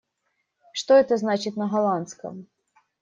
[0.73, 2.47] Что это значит на голландском?